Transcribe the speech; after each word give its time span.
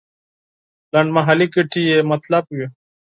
لنډمهالې 0.93 1.47
ګټې 1.53 1.81
یې 1.91 1.97
مطلب 2.11 2.43
وي. 2.55 2.67